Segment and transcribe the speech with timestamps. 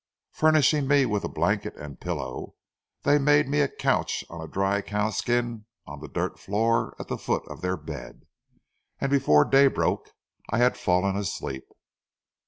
[0.31, 2.55] Furnishing me with a blanket and pillow,
[3.03, 7.19] they made me a couch on a dry cowskin on the dirt floor at the
[7.19, 8.21] foot of their bed,
[8.99, 10.09] and before day broke
[10.49, 11.65] I had fallen asleep.